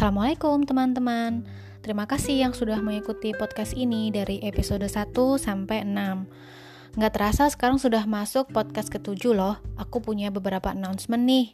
Assalamualaikum 0.00 0.64
teman-teman. 0.64 1.44
Terima 1.84 2.08
kasih 2.08 2.40
yang 2.40 2.56
sudah 2.56 2.80
mengikuti 2.80 3.36
podcast 3.36 3.76
ini 3.76 4.08
dari 4.08 4.40
episode 4.40 4.88
1 4.88 5.12
sampai 5.36 5.84
6 5.84 6.96
Nggak 6.96 7.12
terasa 7.12 7.52
sekarang 7.52 7.76
sudah 7.76 8.08
masuk 8.08 8.48
podcast 8.48 8.88
ketujuh 8.88 9.36
loh. 9.36 9.60
Aku 9.76 10.00
punya 10.00 10.32
beberapa 10.32 10.72
announcement 10.72 11.28
nih. 11.28 11.52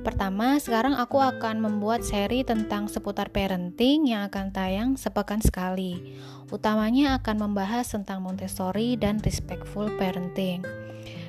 Pertama, 0.00 0.56
sekarang 0.64 0.96
aku 0.96 1.20
akan 1.20 1.60
membuat 1.60 2.08
seri 2.08 2.40
tentang 2.40 2.88
seputar 2.88 3.28
parenting 3.28 4.08
yang 4.08 4.32
akan 4.32 4.48
tayang 4.48 4.96
sepekan 4.96 5.44
sekali. 5.44 6.16
Utamanya 6.48 7.20
akan 7.20 7.36
membahas 7.36 7.84
tentang 7.92 8.24
Montessori 8.24 8.96
dan 8.96 9.20
respectful 9.20 9.92
parenting. 10.00 10.64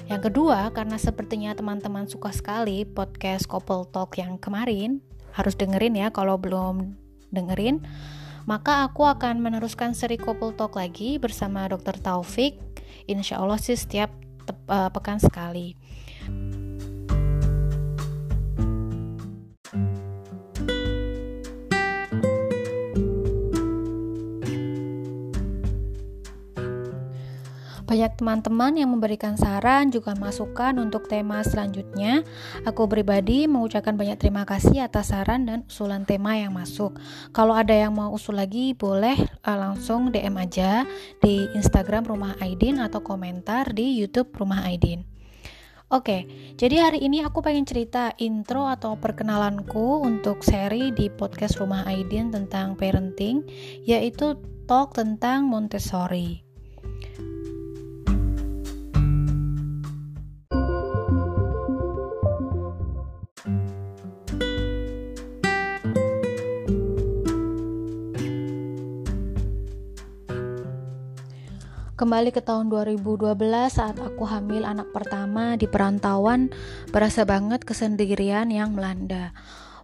Yang 0.08 0.32
kedua, 0.32 0.72
karena 0.72 0.96
sepertinya 0.96 1.52
teman-teman 1.52 2.08
suka 2.08 2.32
sekali 2.32 2.88
podcast 2.88 3.44
Couple 3.44 3.92
Talk 3.92 4.16
yang 4.16 4.40
kemarin, 4.40 5.04
harus 5.36 5.60
dengerin 5.60 6.00
ya 6.00 6.08
kalau 6.10 6.40
belum 6.40 6.96
dengerin 7.36 7.84
maka 8.48 8.88
aku 8.88 9.04
akan 9.04 9.42
meneruskan 9.42 9.92
seri 9.92 10.16
couple 10.16 10.54
talk 10.56 10.78
lagi 10.80 11.20
bersama 11.20 11.68
Dr. 11.68 12.00
Taufik 12.00 12.56
insya 13.06 13.44
Allah 13.44 13.60
sih 13.60 13.76
setiap 13.76 14.14
uh, 14.72 14.90
pekan 14.90 15.20
sekali 15.20 15.76
Banyak 27.86 28.18
teman-teman 28.18 28.74
yang 28.82 28.90
memberikan 28.90 29.38
saran 29.38 29.94
juga 29.94 30.18
masukan 30.18 30.74
untuk 30.82 31.06
tema 31.06 31.46
selanjutnya. 31.46 32.26
Aku 32.66 32.90
pribadi 32.90 33.46
mengucapkan 33.46 33.94
banyak 33.94 34.18
terima 34.18 34.42
kasih 34.42 34.90
atas 34.90 35.14
saran 35.14 35.46
dan 35.46 35.70
usulan 35.70 36.02
tema 36.02 36.34
yang 36.34 36.50
masuk. 36.50 36.98
Kalau 37.30 37.54
ada 37.54 37.78
yang 37.78 37.94
mau 37.94 38.10
usul 38.10 38.42
lagi 38.42 38.74
boleh 38.74 39.14
uh, 39.46 39.58
langsung 39.58 40.10
DM 40.10 40.34
aja 40.34 40.82
di 41.22 41.46
Instagram 41.54 42.10
Rumah 42.10 42.42
Aidin 42.42 42.82
atau 42.82 43.06
komentar 43.06 43.70
di 43.70 44.02
YouTube 44.02 44.34
Rumah 44.34 44.66
Aidin. 44.66 45.06
Oke, 45.94 46.26
jadi 46.58 46.90
hari 46.90 47.06
ini 47.06 47.22
aku 47.22 47.46
pengen 47.46 47.70
cerita 47.70 48.18
intro 48.18 48.66
atau 48.66 48.98
perkenalanku 48.98 50.02
untuk 50.02 50.42
seri 50.42 50.90
di 50.90 51.14
podcast 51.14 51.62
Rumah 51.62 51.86
Aidin 51.86 52.34
tentang 52.34 52.74
parenting, 52.74 53.46
yaitu 53.86 54.34
talk 54.66 54.98
tentang 54.98 55.46
Montessori. 55.46 56.45
Kembali 71.96 72.36
ke 72.36 72.44
tahun 72.44 72.68
2012 72.68 73.40
saat 73.72 73.96
aku 74.04 74.28
hamil 74.28 74.68
anak 74.68 74.92
pertama 74.92 75.56
di 75.56 75.64
perantauan, 75.64 76.52
berasa 76.92 77.24
banget 77.24 77.64
kesendirian 77.64 78.52
yang 78.52 78.76
melanda. 78.76 79.32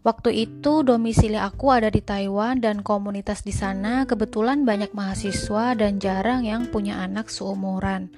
Waktu 0.04 0.34
itu 0.50 0.84
domisili 0.84 1.40
aku 1.40 1.72
ada 1.72 1.88
di 1.88 2.04
Taiwan 2.04 2.60
dan 2.60 2.84
komunitas 2.84 3.48
di 3.48 3.56
sana 3.56 4.04
kebetulan 4.04 4.68
banyak 4.68 4.92
mahasiswa 4.92 5.72
dan 5.78 6.04
jarang 6.04 6.44
yang 6.44 6.68
punya 6.68 7.00
anak 7.00 7.32
seumuran. 7.32 8.12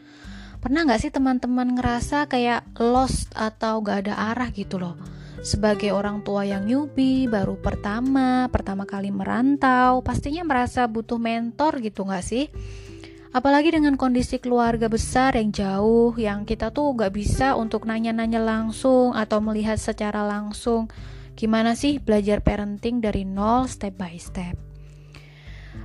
Pernah 0.57 0.89
gak 0.89 1.03
sih 1.03 1.11
teman-teman 1.13 1.78
ngerasa 1.78 2.25
kayak 2.25 2.66
lost 2.81 3.30
atau 3.38 3.78
gak 3.85 4.09
ada 4.09 4.33
arah 4.33 4.50
gitu 4.50 4.81
loh? 4.81 4.97
Sebagai 5.44 5.91
orang 5.91 6.23
tua 6.23 6.47
yang 6.47 6.63
newbie, 6.63 7.27
baru 7.27 7.59
pertama, 7.59 8.47
pertama 8.47 8.88
kali 8.88 9.12
merantau, 9.12 10.00
pastinya 10.00 10.40
merasa 10.47 10.88
butuh 10.88 11.19
mentor 11.19 11.84
gitu 11.84 12.07
gak 12.07 12.23
sih? 12.23 12.47
Apalagi 13.35 13.75
dengan 13.75 14.00
kondisi 14.00 14.40
keluarga 14.40 14.88
besar 14.88 15.35
yang 15.35 15.51
jauh, 15.51 16.16
yang 16.16 16.47
kita 16.47 16.72
tuh 16.72 16.95
gak 16.95 17.12
bisa 17.12 17.59
untuk 17.59 17.84
nanya-nanya 17.84 18.40
langsung 18.40 19.12
atau 19.12 19.44
melihat 19.44 19.75
secara 19.75 20.23
langsung 20.23 20.88
gimana 21.35 21.75
sih 21.75 22.00
belajar 22.00 22.39
parenting 22.39 23.03
dari 23.03 23.28
nol 23.28 23.68
step 23.68 24.00
by 24.00 24.16
step. 24.16 24.72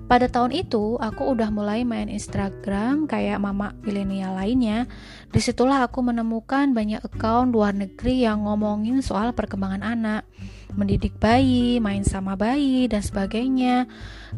Pada 0.09 0.25
tahun 0.25 0.57
itu, 0.57 0.97
aku 0.97 1.37
udah 1.37 1.53
mulai 1.53 1.85
main 1.85 2.09
Instagram 2.09 3.05
kayak 3.05 3.45
mama 3.45 3.77
milenial 3.85 4.41
lainnya. 4.41 4.89
Di 5.29 5.37
situlah 5.37 5.85
aku 5.85 6.01
menemukan 6.01 6.73
banyak 6.73 7.05
account 7.05 7.53
luar 7.53 7.77
negeri 7.77 8.25
yang 8.25 8.49
ngomongin 8.49 9.05
soal 9.05 9.37
perkembangan 9.37 9.85
anak, 9.85 10.25
mendidik 10.73 11.13
bayi, 11.21 11.77
main 11.77 12.09
sama 12.09 12.41
bayi, 12.41 12.89
dan 12.89 13.05
sebagainya. 13.05 13.85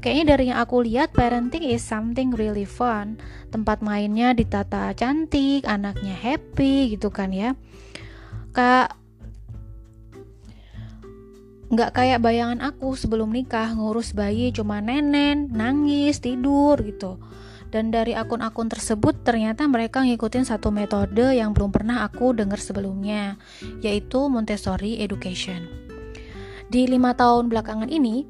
Kayaknya 0.03 0.25
dari 0.27 0.45
yang 0.51 0.59
aku 0.59 0.83
lihat, 0.83 1.15
parenting 1.15 1.63
is 1.63 1.87
something 1.87 2.35
really 2.35 2.67
fun. 2.67 3.23
Tempat 3.55 3.79
mainnya 3.79 4.35
ditata 4.35 4.91
cantik, 4.99 5.71
anaknya 5.71 6.19
happy 6.19 6.99
gitu 6.99 7.15
kan 7.15 7.31
ya. 7.31 7.55
Kak 8.51 8.99
nggak 11.71 11.91
kayak 11.95 12.19
bayangan 12.19 12.59
aku 12.67 12.99
sebelum 12.99 13.31
nikah 13.31 13.71
ngurus 13.79 14.11
bayi 14.11 14.51
cuma 14.51 14.83
nenen, 14.83 15.55
nangis, 15.55 16.19
tidur 16.19 16.75
gitu. 16.83 17.23
Dan 17.71 17.95
dari 17.95 18.19
akun-akun 18.19 18.67
tersebut 18.67 19.23
ternyata 19.23 19.63
mereka 19.71 20.03
ngikutin 20.03 20.43
satu 20.43 20.75
metode 20.75 21.39
yang 21.39 21.55
belum 21.55 21.71
pernah 21.71 22.03
aku 22.03 22.35
dengar 22.35 22.59
sebelumnya, 22.59 23.39
yaitu 23.79 24.27
Montessori 24.27 24.99
Education. 24.99 25.71
Di 26.67 26.91
lima 26.91 27.15
tahun 27.15 27.47
belakangan 27.47 27.87
ini, 27.87 28.27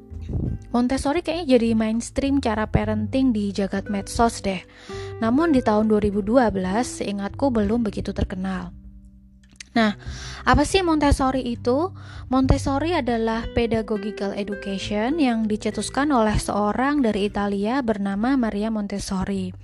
Montessori 0.69 1.25
kayaknya 1.25 1.57
jadi 1.57 1.69
mainstream 1.73 2.37
cara 2.37 2.69
parenting 2.69 3.33
di 3.33 3.49
jagat 3.49 3.89
medsos 3.89 4.45
deh. 4.45 4.61
Namun 5.17 5.49
di 5.49 5.65
tahun 5.65 5.89
2012, 5.89 6.45
seingatku 7.01 7.49
belum 7.49 7.81
begitu 7.81 8.13
terkenal. 8.13 8.80
Nah, 9.71 9.95
apa 10.43 10.67
sih 10.67 10.83
Montessori 10.83 11.47
itu? 11.47 11.95
Montessori 12.27 12.91
adalah 12.91 13.47
pedagogical 13.55 14.35
education 14.35 15.15
yang 15.15 15.47
dicetuskan 15.47 16.11
oleh 16.11 16.35
seorang 16.35 16.99
dari 16.99 17.31
Italia 17.31 17.79
bernama 17.79 18.35
Maria 18.35 18.67
Montessori. 18.67 19.55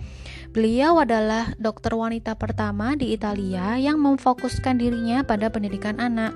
Beliau 0.56 1.04
adalah 1.04 1.52
dokter 1.60 1.92
wanita 1.92 2.40
pertama 2.40 2.96
di 2.96 3.12
Italia 3.12 3.76
yang 3.76 4.00
memfokuskan 4.00 4.80
dirinya 4.80 5.28
pada 5.28 5.52
pendidikan 5.52 6.00
anak. 6.00 6.32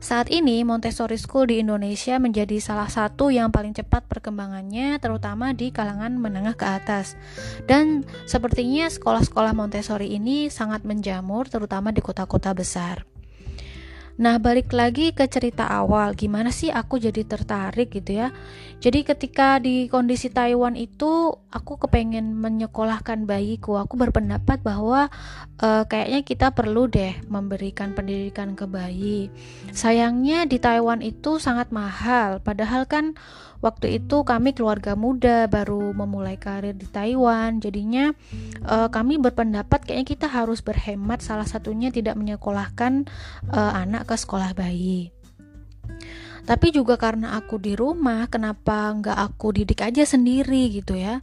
Saat 0.00 0.32
ini 0.32 0.64
Montessori 0.64 1.20
School 1.20 1.52
di 1.52 1.60
Indonesia 1.60 2.16
menjadi 2.16 2.56
salah 2.56 2.88
satu 2.88 3.28
yang 3.28 3.52
paling 3.52 3.76
cepat 3.76 4.08
perkembangannya 4.08 4.96
terutama 4.96 5.52
di 5.52 5.68
kalangan 5.68 6.16
menengah 6.16 6.56
ke 6.56 6.64
atas. 6.64 7.20
Dan 7.68 8.08
sepertinya 8.24 8.88
sekolah-sekolah 8.88 9.52
Montessori 9.52 10.16
ini 10.16 10.48
sangat 10.48 10.88
menjamur 10.88 11.52
terutama 11.52 11.92
di 11.92 12.00
kota-kota 12.00 12.56
besar. 12.56 13.04
Nah, 14.20 14.36
balik 14.36 14.76
lagi 14.76 15.16
ke 15.16 15.24
cerita 15.32 15.64
awal, 15.64 16.12
gimana 16.12 16.52
sih 16.52 16.68
aku 16.68 17.00
jadi 17.00 17.24
tertarik 17.24 17.88
gitu 17.88 18.20
ya. 18.20 18.28
Jadi 18.76 19.00
ketika 19.00 19.56
di 19.56 19.88
kondisi 19.88 20.28
Taiwan 20.28 20.76
itu, 20.76 21.32
aku 21.48 21.80
kepengen 21.80 22.36
menyekolahkan 22.36 23.24
bayiku. 23.24 23.80
Aku 23.80 23.96
berpendapat 23.96 24.60
bahwa 24.60 25.08
uh, 25.64 25.88
kayaknya 25.88 26.20
kita 26.20 26.52
perlu 26.52 26.84
deh 26.84 27.16
memberikan 27.32 27.96
pendidikan 27.96 28.52
ke 28.52 28.68
bayi. 28.68 29.32
Sayangnya 29.72 30.44
di 30.44 30.60
Taiwan 30.60 31.00
itu 31.00 31.40
sangat 31.40 31.72
mahal, 31.72 32.44
padahal 32.44 32.84
kan 32.84 33.16
waktu 33.60 34.00
itu 34.00 34.24
kami 34.24 34.56
keluarga 34.56 34.96
muda 34.96 35.46
baru 35.46 35.92
memulai 35.92 36.36
karir 36.40 36.76
di 36.76 36.88
Taiwan. 36.88 37.60
Jadinya 37.60 38.12
uh, 38.66 38.88
kami 38.88 39.20
berpendapat 39.20 39.84
kayaknya 39.84 40.06
kita 40.08 40.26
harus 40.28 40.64
berhemat 40.64 41.20
salah 41.20 41.46
satunya 41.46 41.92
tidak 41.92 42.16
menyekolahkan 42.16 43.08
uh, 43.52 43.72
anak 43.76 44.08
ke 44.08 44.16
sekolah 44.16 44.52
bayi. 44.56 45.12
Tapi 46.40 46.72
juga 46.74 46.96
karena 46.96 47.36
aku 47.36 47.60
di 47.60 47.76
rumah 47.76 48.26
kenapa 48.26 48.90
nggak 48.96 49.18
aku 49.30 49.54
didik 49.54 49.84
aja 49.84 50.02
sendiri 50.02 50.72
gitu 50.72 50.96
ya? 50.96 51.20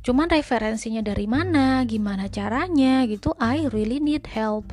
Cuman 0.00 0.32
referensinya 0.32 1.04
dari 1.04 1.28
mana 1.28 1.84
gimana 1.84 2.32
caranya 2.32 3.04
gitu 3.04 3.36
I 3.36 3.68
really 3.68 4.00
need 4.00 4.24
help 4.32 4.72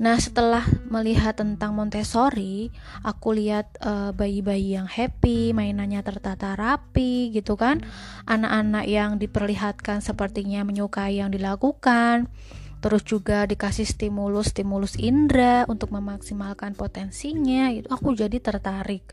Nah, 0.00 0.16
setelah 0.16 0.64
melihat 0.88 1.36
tentang 1.36 1.76
Montessori, 1.76 2.72
aku 3.04 3.36
lihat 3.36 3.76
uh, 3.84 4.16
bayi-bayi 4.16 4.72
yang 4.72 4.88
happy, 4.88 5.52
mainannya 5.52 6.00
tertata 6.00 6.56
rapi 6.56 7.28
gitu 7.36 7.60
kan. 7.60 7.84
Anak-anak 8.24 8.88
yang 8.88 9.20
diperlihatkan 9.20 10.00
sepertinya 10.00 10.64
menyukai 10.64 11.20
yang 11.20 11.28
dilakukan. 11.28 12.32
Terus 12.80 13.04
juga 13.04 13.44
dikasih 13.44 13.84
stimulus-stimulus 13.84 14.96
indera 14.96 15.68
untuk 15.68 15.92
memaksimalkan 15.92 16.72
potensinya, 16.72 17.68
itu 17.68 17.92
aku 17.92 18.16
jadi 18.16 18.40
tertarik. 18.40 19.04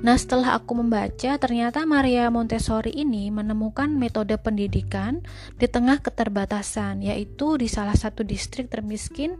Nah, 0.00 0.16
setelah 0.18 0.58
aku 0.58 0.82
membaca, 0.82 1.36
ternyata 1.38 1.86
Maria 1.86 2.32
Montessori 2.32 2.90
ini 2.96 3.30
menemukan 3.30 3.92
metode 3.92 4.34
pendidikan 4.40 5.22
di 5.60 5.70
tengah 5.70 6.02
keterbatasan, 6.02 7.04
yaitu 7.04 7.60
di 7.60 7.70
salah 7.70 7.94
satu 7.94 8.26
distrik 8.26 8.72
termiskin 8.72 9.38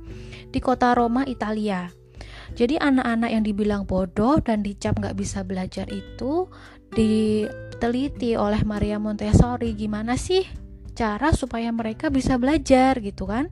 di 0.53 0.63
kota 0.63 0.95
Roma, 0.95 1.27
Italia. 1.27 1.91
Jadi 2.55 2.79
anak-anak 2.79 3.31
yang 3.35 3.43
dibilang 3.43 3.83
bodoh 3.89 4.39
dan 4.39 4.63
dicap 4.63 5.01
nggak 5.01 5.17
bisa 5.19 5.43
belajar 5.43 5.91
itu 5.91 6.47
diteliti 6.95 8.39
oleh 8.39 8.63
Maria 8.63 9.03
Montessori 9.03 9.75
gimana 9.75 10.15
sih 10.15 10.47
cara 10.95 11.35
supaya 11.35 11.75
mereka 11.75 12.13
bisa 12.13 12.39
belajar 12.39 13.03
gitu 13.03 13.27
kan. 13.27 13.51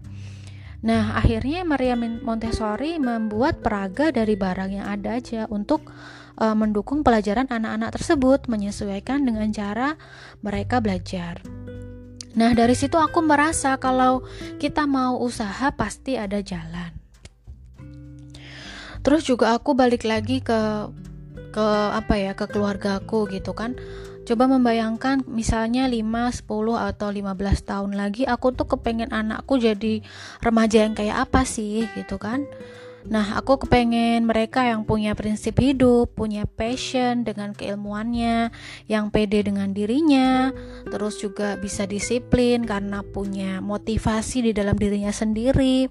Nah, 0.82 1.14
akhirnya 1.18 1.62
Maria 1.62 1.94
Montessori 1.98 2.98
membuat 2.98 3.62
peraga 3.62 4.10
dari 4.10 4.34
barang 4.34 4.70
yang 4.70 4.86
ada 4.86 5.18
aja 5.18 5.46
untuk 5.50 5.86
uh, 6.38 6.56
mendukung 6.56 7.02
pelajaran 7.02 7.50
anak-anak 7.50 7.96
tersebut 7.96 8.46
menyesuaikan 8.46 9.24
dengan 9.26 9.48
cara 9.50 9.98
mereka 10.40 10.78
belajar. 10.78 11.42
Nah, 12.32 12.56
dari 12.56 12.72
situ 12.72 12.96
aku 12.96 13.20
merasa 13.20 13.76
kalau 13.76 14.24
kita 14.56 14.88
mau 14.88 15.20
usaha 15.20 15.68
pasti 15.76 16.16
ada 16.16 16.40
jalan. 16.40 16.92
Terus 19.02 19.26
juga 19.26 19.52
aku 19.52 19.74
balik 19.76 20.06
lagi 20.06 20.40
ke 20.40 20.88
ke 21.52 21.66
apa 21.92 22.14
ya, 22.16 22.32
ke 22.32 22.48
keluargaku 22.48 23.28
gitu 23.28 23.52
kan 23.52 23.76
Coba 24.22 24.46
membayangkan 24.46 25.26
misalnya 25.26 25.90
5, 25.90 26.46
10 26.46 26.78
atau 26.78 27.08
15 27.10 27.66
tahun 27.66 27.92
lagi 27.98 28.22
aku 28.22 28.54
tuh 28.54 28.70
kepengen 28.70 29.10
anakku 29.10 29.58
jadi 29.58 29.98
remaja 30.38 30.86
yang 30.86 30.94
kayak 30.94 31.26
apa 31.26 31.42
sih 31.42 31.90
gitu 31.98 32.22
kan. 32.22 32.46
Nah, 33.02 33.34
aku 33.34 33.66
kepengen 33.66 34.22
mereka 34.22 34.62
yang 34.62 34.86
punya 34.86 35.18
prinsip 35.18 35.58
hidup, 35.58 36.14
punya 36.14 36.46
passion 36.46 37.26
dengan 37.26 37.50
keilmuannya, 37.50 38.54
yang 38.86 39.10
pede 39.10 39.42
dengan 39.42 39.74
dirinya, 39.74 40.54
terus 40.86 41.18
juga 41.18 41.58
bisa 41.58 41.82
disiplin 41.82 42.62
karena 42.62 43.02
punya 43.02 43.58
motivasi 43.58 44.46
di 44.46 44.52
dalam 44.54 44.78
dirinya 44.78 45.10
sendiri 45.10 45.90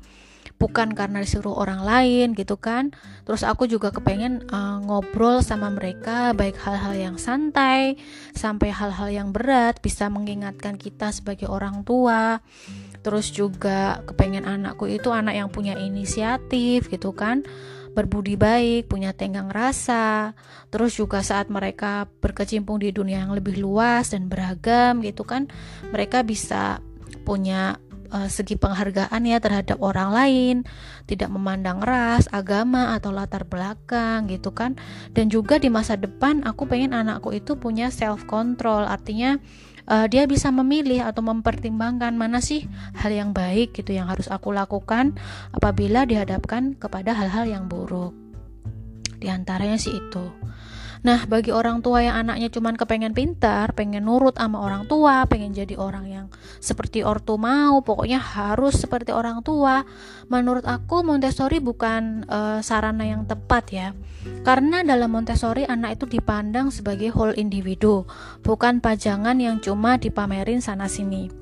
bukan 0.62 0.94
karena 0.94 1.26
disuruh 1.26 1.58
orang 1.58 1.82
lain 1.82 2.38
gitu 2.38 2.62
kan. 2.62 2.94
Terus 3.26 3.42
aku 3.42 3.66
juga 3.66 3.90
kepengen 3.90 4.46
uh, 4.54 4.78
ngobrol 4.86 5.42
sama 5.42 5.74
mereka 5.74 6.38
baik 6.38 6.62
hal-hal 6.62 6.94
yang 6.94 7.18
santai 7.18 7.98
sampai 8.38 8.70
hal-hal 8.70 9.10
yang 9.10 9.34
berat 9.34 9.82
bisa 9.82 10.06
mengingatkan 10.14 10.78
kita 10.78 11.10
sebagai 11.10 11.50
orang 11.50 11.82
tua. 11.82 12.46
Terus 13.02 13.34
juga 13.34 14.06
kepengen 14.06 14.46
anakku 14.46 14.86
itu 14.86 15.10
anak 15.10 15.34
yang 15.34 15.50
punya 15.50 15.74
inisiatif 15.82 16.86
gitu 16.94 17.18
kan. 17.18 17.42
Berbudi 17.92 18.40
baik, 18.40 18.88
punya 18.88 19.12
tenggang 19.12 19.52
rasa, 19.52 20.32
terus 20.72 20.96
juga 20.96 21.20
saat 21.28 21.52
mereka 21.52 22.08
berkecimpung 22.24 22.80
di 22.80 22.88
dunia 22.96 23.20
yang 23.20 23.36
lebih 23.36 23.60
luas 23.60 24.16
dan 24.16 24.32
beragam 24.32 25.04
gitu 25.04 25.28
kan, 25.28 25.52
mereka 25.92 26.24
bisa 26.24 26.80
punya 27.28 27.84
uh, 28.12 28.28
segi 28.28 28.60
penghargaan 28.60 29.24
ya 29.26 29.40
terhadap 29.40 29.80
orang 29.80 30.12
lain, 30.12 30.56
tidak 31.08 31.32
memandang 31.32 31.82
ras, 31.82 32.28
agama 32.30 32.94
atau 32.94 33.10
latar 33.10 33.48
belakang 33.48 34.28
gitu 34.30 34.52
kan. 34.52 34.78
Dan 35.16 35.32
juga 35.32 35.58
di 35.58 35.72
masa 35.72 35.96
depan 35.98 36.44
aku 36.46 36.68
pengen 36.68 36.94
anakku 36.94 37.32
itu 37.34 37.58
punya 37.58 37.90
self 37.90 38.28
control, 38.28 38.86
artinya 38.86 39.40
uh, 39.90 40.06
dia 40.06 40.28
bisa 40.30 40.52
memilih 40.54 41.08
atau 41.08 41.24
mempertimbangkan 41.26 42.14
mana 42.14 42.44
sih 42.44 42.68
hal 43.00 43.10
yang 43.16 43.32
baik 43.32 43.74
gitu 43.74 43.96
yang 43.96 44.12
harus 44.12 44.28
aku 44.30 44.54
lakukan 44.54 45.18
apabila 45.56 46.06
dihadapkan 46.06 46.76
kepada 46.78 47.16
hal-hal 47.16 47.48
yang 47.48 47.66
buruk. 47.72 48.14
Di 49.22 49.30
antaranya 49.30 49.78
sih 49.78 49.94
itu. 49.94 50.26
Nah, 51.02 51.26
bagi 51.26 51.50
orang 51.50 51.82
tua 51.82 52.06
yang 52.06 52.14
anaknya 52.22 52.54
cuma 52.54 52.70
kepengen 52.78 53.18
pintar, 53.18 53.74
pengen 53.74 54.06
nurut 54.06 54.38
sama 54.38 54.62
orang 54.62 54.86
tua, 54.86 55.26
pengen 55.26 55.50
jadi 55.50 55.74
orang 55.74 56.06
yang 56.06 56.26
seperti 56.62 57.02
ortu 57.02 57.42
mau, 57.42 57.82
pokoknya 57.82 58.22
harus 58.22 58.78
seperti 58.78 59.10
orang 59.10 59.42
tua. 59.42 59.82
Menurut 60.30 60.62
aku 60.62 61.02
Montessori 61.02 61.58
bukan 61.58 62.30
uh, 62.30 62.62
sarana 62.62 63.02
yang 63.02 63.26
tepat 63.26 63.66
ya. 63.74 63.88
Karena 64.46 64.86
dalam 64.86 65.10
Montessori 65.10 65.66
anak 65.66 65.98
itu 65.98 66.06
dipandang 66.22 66.70
sebagai 66.70 67.10
whole 67.18 67.34
individu, 67.34 68.06
bukan 68.46 68.78
pajangan 68.78 69.42
yang 69.42 69.58
cuma 69.58 69.98
dipamerin 69.98 70.62
sana 70.62 70.86
sini. 70.86 71.41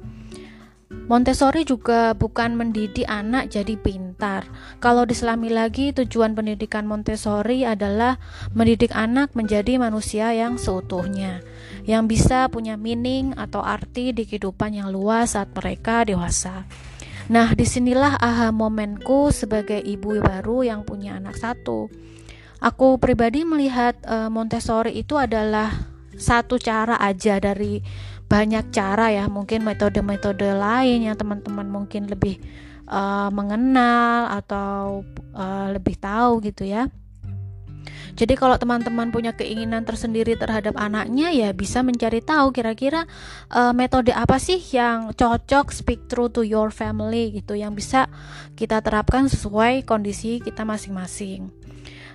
Montessori 0.90 1.70
juga 1.70 2.18
bukan 2.18 2.58
mendidik 2.58 3.06
anak 3.06 3.54
jadi 3.54 3.78
pintar. 3.78 4.50
Kalau 4.82 5.06
diselami 5.06 5.54
lagi, 5.54 5.94
tujuan 5.94 6.34
pendidikan 6.34 6.90
Montessori 6.90 7.62
adalah 7.62 8.18
mendidik 8.58 8.90
anak 8.98 9.38
menjadi 9.38 9.78
manusia 9.78 10.34
yang 10.34 10.58
seutuhnya, 10.58 11.46
yang 11.86 12.10
bisa 12.10 12.50
punya 12.50 12.74
meaning 12.74 13.38
atau 13.38 13.62
arti 13.62 14.18
di 14.18 14.26
kehidupan 14.26 14.82
yang 14.82 14.90
luas 14.90 15.38
saat 15.38 15.54
mereka 15.54 16.10
dewasa. 16.10 16.66
Nah, 17.30 17.54
di 17.54 17.70
sinilah 17.70 18.18
aha 18.18 18.50
momenku 18.50 19.30
sebagai 19.30 19.78
ibu 19.78 20.18
baru 20.18 20.66
yang 20.66 20.82
punya 20.82 21.22
anak 21.22 21.38
satu. 21.38 21.86
Aku 22.66 22.98
pribadi 22.98 23.46
melihat 23.46 23.94
uh, 24.10 24.34
Montessori 24.34 24.98
itu 24.98 25.22
adalah 25.22 25.70
satu 26.18 26.58
cara 26.58 26.98
aja 26.98 27.38
dari 27.38 27.80
banyak 28.30 28.70
cara 28.70 29.10
ya 29.10 29.26
mungkin 29.26 29.66
metode-metode 29.66 30.54
lain 30.54 31.10
yang 31.10 31.18
teman-teman 31.18 31.66
mungkin 31.66 32.06
lebih 32.06 32.38
uh, 32.86 33.34
mengenal 33.34 34.30
atau 34.38 35.02
uh, 35.34 35.74
lebih 35.74 35.98
tahu 35.98 36.38
gitu 36.46 36.70
ya 36.70 36.88
jadi 38.20 38.36
kalau 38.36 38.60
teman-teman 38.60 39.16
punya 39.16 39.32
keinginan 39.32 39.88
tersendiri 39.88 40.36
terhadap 40.36 40.76
anaknya 40.76 41.32
ya 41.32 41.56
bisa 41.56 41.80
mencari 41.80 42.20
tahu 42.20 42.52
kira-kira 42.52 43.08
uh, 43.48 43.72
metode 43.72 44.12
apa 44.12 44.36
sih 44.36 44.60
yang 44.76 45.16
cocok 45.16 45.72
speak 45.72 46.12
through 46.12 46.28
to 46.28 46.44
your 46.44 46.68
family 46.68 47.32
gitu 47.32 47.56
yang 47.56 47.72
bisa 47.72 48.12
kita 48.60 48.84
terapkan 48.84 49.32
sesuai 49.32 49.88
kondisi 49.88 50.44
kita 50.44 50.68
masing-masing. 50.68 51.59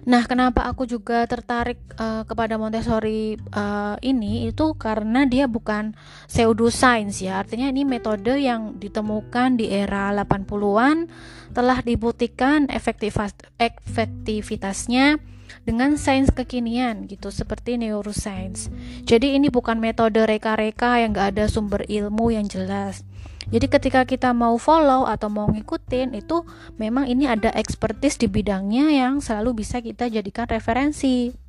Nah, 0.03 0.27
kenapa 0.27 0.67
aku 0.67 0.83
juga 0.85 1.25
tertarik 1.31 1.79
uh, 1.97 2.27
kepada 2.27 2.59
Montessori 2.59 3.39
uh, 3.55 3.95
ini 4.03 4.51
itu 4.51 4.75
karena 4.75 5.23
dia 5.25 5.47
bukan 5.47 5.95
pseudoscience 6.27 7.23
ya. 7.23 7.39
Artinya 7.41 7.71
ini 7.71 7.87
metode 7.87 8.35
yang 8.37 8.77
ditemukan 8.83 9.57
di 9.57 9.71
era 9.71 10.11
80-an 10.13 11.07
telah 11.55 11.79
dibuktikan 11.81 12.67
efektivitasnya 12.67 15.17
dengan 15.65 15.97
sains 15.97 16.29
kekinian 16.35 17.07
gitu 17.09 17.33
seperti 17.33 17.81
neuroscience. 17.81 18.69
Jadi 19.07 19.39
ini 19.39 19.49
bukan 19.49 19.81
metode 19.81 20.27
reka-reka 20.27 20.99
yang 21.01 21.17
gak 21.17 21.39
ada 21.39 21.49
sumber 21.49 21.89
ilmu 21.89 22.31
yang 22.35 22.45
jelas. 22.51 23.07
Jadi 23.53 23.67
ketika 23.69 24.09
kita 24.09 24.33
mau 24.33 24.57
follow 24.57 25.05
atau 25.05 25.29
mau 25.29 25.49
ngikutin 25.53 26.17
itu 26.17 26.45
memang 26.81 27.05
ini 27.09 27.29
ada 27.29 27.53
expertise 27.53 28.17
di 28.17 28.31
bidangnya 28.31 28.93
yang 28.95 29.21
selalu 29.21 29.65
bisa 29.65 29.85
kita 29.85 30.09
jadikan 30.09 30.49
referensi. 30.49 31.44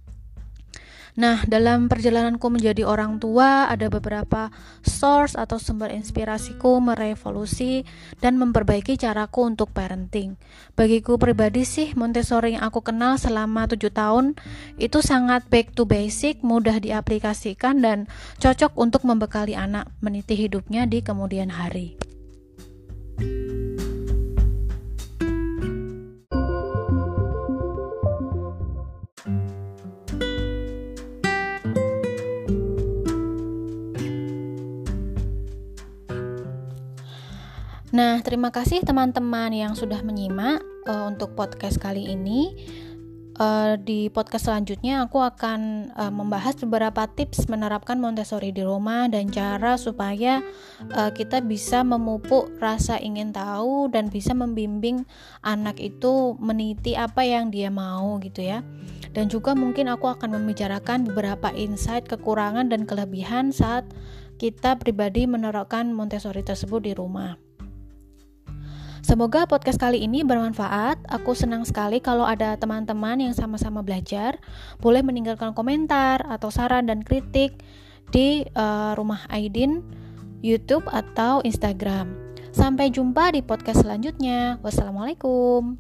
Nah, 1.15 1.47
dalam 1.47 1.87
perjalananku 1.87 2.43
menjadi 2.51 2.83
orang 2.83 3.23
tua, 3.23 3.71
ada 3.71 3.87
beberapa 3.87 4.51
source 4.83 5.39
atau 5.39 5.55
sumber 5.55 5.95
inspirasiku 5.95 6.83
merevolusi 6.83 7.87
dan 8.19 8.35
memperbaiki 8.35 8.99
caraku 8.99 9.47
untuk 9.47 9.71
parenting. 9.71 10.35
Bagiku 10.75 11.15
pribadi 11.15 11.63
sih, 11.63 11.95
Montessori 11.95 12.59
yang 12.59 12.67
aku 12.67 12.83
kenal 12.83 13.15
selama 13.15 13.63
7 13.63 13.95
tahun 13.95 14.35
itu 14.75 14.99
sangat 14.99 15.47
back 15.47 15.71
to 15.71 15.87
basic, 15.87 16.43
mudah 16.43 16.83
diaplikasikan 16.83 17.79
dan 17.79 18.11
cocok 18.43 18.75
untuk 18.75 19.07
membekali 19.07 19.55
anak 19.55 19.87
meniti 20.03 20.35
hidupnya 20.35 20.83
di 20.83 20.99
kemudian 20.99 21.47
hari. 21.47 22.04
Nah, 37.95 38.19
terima 38.19 38.51
kasih 38.51 38.83
teman-teman 38.83 39.55
yang 39.55 39.71
sudah 39.71 40.03
menyimak 40.03 40.59
uh, 40.83 41.07
untuk 41.07 41.31
podcast 41.31 41.79
kali 41.79 42.11
ini. 42.11 42.51
Uh, 43.39 43.79
di 43.79 44.11
podcast 44.11 44.51
selanjutnya 44.51 45.07
aku 45.07 45.23
akan 45.23 45.91
uh, 45.95 46.11
membahas 46.11 46.59
beberapa 46.59 47.07
tips 47.07 47.47
menerapkan 47.47 47.95
Montessori 47.95 48.51
di 48.51 48.67
rumah 48.67 49.07
dan 49.07 49.31
cara 49.31 49.79
supaya 49.79 50.43
uh, 50.91 51.11
kita 51.15 51.39
bisa 51.39 51.87
memupuk 51.87 52.51
rasa 52.59 52.99
ingin 52.99 53.31
tahu 53.31 53.87
dan 53.87 54.11
bisa 54.11 54.35
membimbing 54.35 55.07
anak 55.39 55.79
itu 55.79 56.35
meniti 56.35 56.99
apa 56.99 57.23
yang 57.23 57.47
dia 57.47 57.71
mau 57.71 58.19
gitu 58.19 58.43
ya. 58.43 58.59
Dan 59.15 59.31
juga 59.31 59.55
mungkin 59.55 59.87
aku 59.87 60.11
akan 60.11 60.35
membicarakan 60.35 61.07
beberapa 61.07 61.47
insight 61.55 62.11
kekurangan 62.11 62.67
dan 62.67 62.83
kelebihan 62.83 63.55
saat 63.55 63.87
kita 64.35 64.75
pribadi 64.75 65.31
menerapkan 65.31 65.95
Montessori 65.95 66.43
tersebut 66.43 66.83
di 66.83 66.91
rumah. 66.91 67.44
Semoga 69.05 69.45
podcast 69.45 69.77
kali 69.77 70.01
ini 70.01 70.25
bermanfaat. 70.25 70.97
Aku 71.13 71.37
senang 71.37 71.61
sekali 71.61 72.01
kalau 72.01 72.25
ada 72.25 72.57
teman-teman 72.57 73.21
yang 73.21 73.37
sama-sama 73.37 73.85
belajar. 73.85 74.41
Boleh 74.81 75.05
meninggalkan 75.05 75.53
komentar 75.53 76.25
atau 76.25 76.49
saran 76.49 76.89
dan 76.89 77.05
kritik 77.05 77.61
di 78.09 78.49
uh, 78.57 78.97
Rumah 78.97 79.29
Aidin, 79.29 79.85
YouTube 80.41 80.89
atau 80.89 81.45
Instagram. 81.45 82.17
Sampai 82.49 82.89
jumpa 82.89 83.29
di 83.29 83.45
podcast 83.45 83.85
selanjutnya. 83.85 84.57
Wassalamualaikum. 84.65 85.77